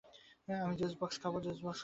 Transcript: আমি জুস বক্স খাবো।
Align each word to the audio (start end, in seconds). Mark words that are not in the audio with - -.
আমি 0.63 0.73
জুস 0.79 0.93
বক্স 0.99 1.15
খাবো। 1.21 1.37